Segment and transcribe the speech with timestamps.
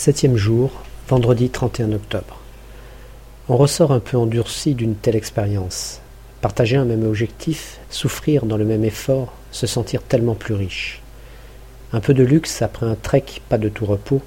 [0.00, 0.70] Septième jour,
[1.10, 2.38] vendredi 31 octobre.
[3.50, 6.00] On ressort un peu endurci d'une telle expérience.
[6.40, 11.02] Partager un même objectif, souffrir dans le même effort, se sentir tellement plus riche.
[11.92, 14.22] Un peu de luxe après un trek pas de tout repos,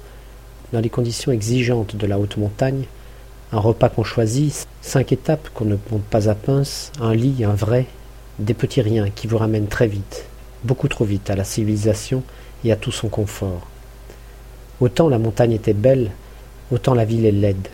[0.72, 2.84] dans les conditions exigeantes de la haute montagne,
[3.50, 7.54] un repas qu'on choisit, cinq étapes qu'on ne monte pas à pince, un lit, un
[7.54, 7.86] vrai,
[8.38, 10.26] des petits riens qui vous ramènent très vite,
[10.62, 12.22] beaucoup trop vite à la civilisation
[12.62, 13.66] et à tout son confort.
[14.84, 16.10] Autant la montagne était belle,
[16.70, 17.68] autant la ville est laide.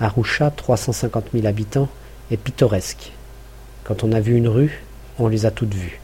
[0.00, 1.88] Arusha, 350 000 habitants,
[2.32, 3.12] est pittoresque.
[3.84, 4.82] Quand on a vu une rue,
[5.20, 6.00] on les a toutes vues.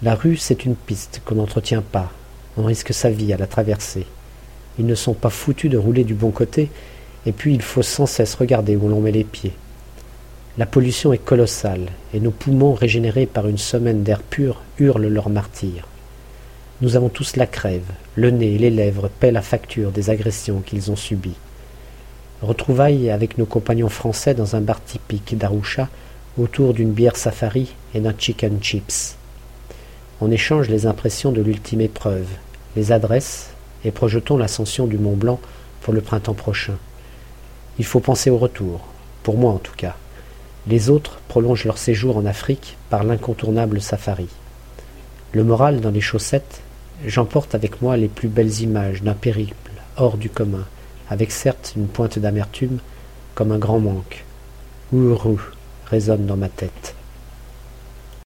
[0.00, 2.12] La rue, c'est une piste qu'on n'entretient pas.
[2.56, 4.06] On risque sa vie à la traverser.
[4.78, 6.70] Ils ne sont pas foutus de rouler du bon côté,
[7.26, 9.54] et puis il faut sans cesse regarder où l'on met les pieds.
[10.56, 15.30] La pollution est colossale, et nos poumons régénérés par une semaine d'air pur hurlent leur
[15.30, 15.88] martyr.
[16.80, 20.60] Nous avons tous la crève, le nez et les lèvres paient la facture des agressions
[20.60, 21.36] qu'ils ont subies.
[22.40, 25.88] Retrouvailles avec nos compagnons français dans un bar typique d'Arusha
[26.38, 29.16] autour d'une bière safari et d'un chicken chips.
[30.20, 32.26] On échange les impressions de l'ultime épreuve,
[32.74, 33.50] les adresses
[33.84, 35.40] et projetons l'ascension du Mont Blanc
[35.82, 36.76] pour le printemps prochain.
[37.78, 38.80] Il faut penser au retour,
[39.22, 39.96] pour moi en tout cas.
[40.66, 44.28] Les autres prolongent leur séjour en Afrique par l'incontournable safari.
[45.34, 46.60] Le moral dans les chaussettes,
[47.06, 50.66] j'emporte avec moi les plus belles images d'un périple hors du commun,
[51.08, 52.78] avec certes une pointe d'amertume,
[53.34, 54.24] comme un grand manque.
[54.92, 55.40] Ouroux
[55.86, 56.94] résonne dans ma tête.